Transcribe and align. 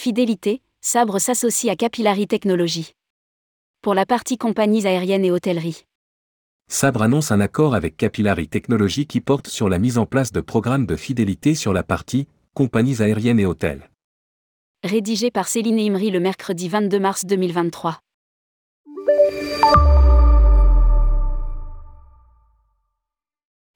Fidélité, 0.00 0.62
Sabre 0.80 1.18
s'associe 1.18 1.72
à 1.72 1.74
Capillary 1.74 2.28
Technologies. 2.28 2.92
Pour 3.82 3.94
la 3.94 4.06
partie 4.06 4.38
compagnies 4.38 4.86
aériennes 4.86 5.24
et 5.24 5.32
hôtellerie. 5.32 5.86
Sabre 6.70 7.02
annonce 7.02 7.32
un 7.32 7.40
accord 7.40 7.74
avec 7.74 7.96
Capillary 7.96 8.46
Technologies 8.46 9.08
qui 9.08 9.20
porte 9.20 9.48
sur 9.48 9.68
la 9.68 9.80
mise 9.80 9.98
en 9.98 10.06
place 10.06 10.30
de 10.30 10.40
programmes 10.40 10.86
de 10.86 10.94
fidélité 10.94 11.56
sur 11.56 11.72
la 11.72 11.82
partie 11.82 12.28
compagnies 12.54 13.02
aériennes 13.02 13.40
et 13.40 13.44
hôtels. 13.44 13.90
Rédigé 14.84 15.32
par 15.32 15.48
Céline 15.48 15.80
Imri 15.80 16.12
le 16.12 16.20
mercredi 16.20 16.68
22 16.68 17.00
mars 17.00 17.24
2023. 17.24 17.98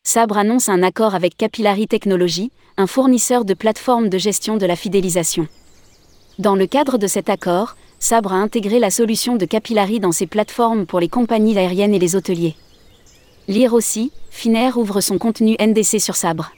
Sabre 0.04 0.38
annonce 0.38 0.68
un 0.68 0.84
accord 0.84 1.16
avec 1.16 1.36
Capillary 1.36 1.88
Technologies, 1.88 2.52
un 2.76 2.86
fournisseur 2.86 3.44
de 3.44 3.54
plateformes 3.54 4.08
de 4.08 4.18
gestion 4.18 4.56
de 4.56 4.66
la 4.66 4.76
fidélisation. 4.76 5.48
Dans 6.38 6.54
le 6.54 6.66
cadre 6.66 6.96
de 6.96 7.06
cet 7.06 7.28
accord, 7.28 7.76
Sabre 7.98 8.32
a 8.32 8.36
intégré 8.36 8.78
la 8.78 8.90
solution 8.90 9.36
de 9.36 9.44
Capillary 9.44 10.00
dans 10.00 10.12
ses 10.12 10.26
plateformes 10.26 10.86
pour 10.86 10.98
les 10.98 11.10
compagnies 11.10 11.58
aériennes 11.58 11.92
et 11.92 11.98
les 11.98 12.16
hôteliers. 12.16 12.56
Lire 13.48 13.74
aussi, 13.74 14.12
Finnair 14.30 14.78
ouvre 14.78 15.02
son 15.02 15.18
contenu 15.18 15.56
NDC 15.60 16.00
sur 16.00 16.16
Sabre. 16.16 16.52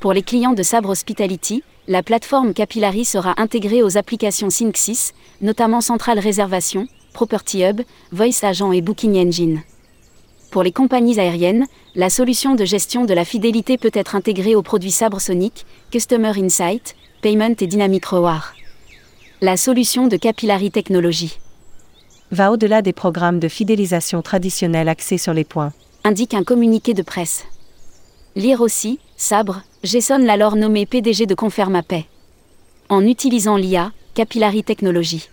Pour 0.00 0.14
les 0.14 0.22
clients 0.22 0.54
de 0.54 0.62
Sabre 0.62 0.88
Hospitality, 0.88 1.62
la 1.88 2.02
plateforme 2.02 2.54
Capillary 2.54 3.04
sera 3.04 3.34
intégrée 3.36 3.82
aux 3.82 3.98
applications 3.98 4.48
Sync6, 4.48 5.12
notamment 5.42 5.82
Central 5.82 6.18
Réservation, 6.18 6.88
Property 7.12 7.64
Hub, 7.64 7.82
Voice 8.12 8.42
Agent 8.42 8.72
et 8.72 8.80
Booking 8.80 9.18
Engine. 9.18 9.62
Pour 10.50 10.62
les 10.62 10.72
compagnies 10.72 11.20
aériennes, 11.20 11.66
la 11.94 12.08
solution 12.08 12.54
de 12.54 12.64
gestion 12.64 13.04
de 13.04 13.12
la 13.12 13.26
fidélité 13.26 13.76
peut 13.76 13.90
être 13.92 14.16
intégrée 14.16 14.54
aux 14.54 14.62
produits 14.62 14.90
Sabre 14.90 15.20
Sonic, 15.20 15.66
Customer 15.90 16.32
Insight, 16.38 16.96
Payment 17.20 17.54
et 17.60 17.66
Dynamic 17.66 18.06
Reward. 18.06 18.42
La 19.46 19.56
solution 19.56 20.08
de 20.08 20.16
Capillary 20.16 20.72
Technology 20.72 21.38
va 22.32 22.50
au-delà 22.50 22.82
des 22.82 22.92
programmes 22.92 23.38
de 23.38 23.46
fidélisation 23.46 24.20
traditionnels 24.20 24.88
axés 24.88 25.18
sur 25.18 25.32
les 25.34 25.44
points, 25.44 25.72
indique 26.02 26.34
un 26.34 26.42
communiqué 26.42 26.94
de 26.94 27.02
presse. 27.02 27.44
Lire 28.34 28.60
aussi, 28.60 28.98
Sabre, 29.16 29.62
Jason 29.84 30.18
Lalor 30.18 30.56
nommé 30.56 30.84
PDG 30.84 31.26
de 31.26 31.36
Confermapay. 31.36 32.06
En 32.88 33.06
utilisant 33.06 33.56
l'IA, 33.56 33.92
Capillary 34.14 34.64
Technology 34.64 35.28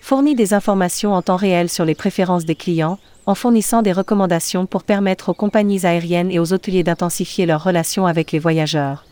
fournit 0.00 0.36
des 0.36 0.54
informations 0.54 1.12
en 1.12 1.20
temps 1.20 1.34
réel 1.34 1.68
sur 1.68 1.84
les 1.84 1.96
préférences 1.96 2.44
des 2.44 2.54
clients, 2.54 3.00
en 3.26 3.34
fournissant 3.34 3.82
des 3.82 3.90
recommandations 3.90 4.66
pour 4.66 4.84
permettre 4.84 5.30
aux 5.30 5.34
compagnies 5.34 5.84
aériennes 5.84 6.30
et 6.30 6.38
aux 6.38 6.52
hôteliers 6.52 6.84
d'intensifier 6.84 7.44
leurs 7.44 7.64
relations 7.64 8.06
avec 8.06 8.30
les 8.30 8.38
voyageurs. 8.38 9.04